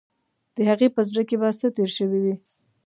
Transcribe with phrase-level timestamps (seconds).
[0.55, 2.35] د هغې په زړه کې به څه تیر شوي وي.